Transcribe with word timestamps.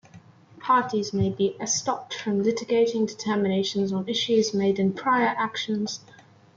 Parties 0.59 1.13
may 1.13 1.29
be 1.29 1.55
estopped 1.61 2.13
from 2.15 2.41
litigating 2.43 3.07
determinations 3.07 3.93
on 3.93 4.09
issues 4.09 4.51
made 4.51 4.79
in 4.79 4.93
prior 4.93 5.35
actions. 5.37 5.99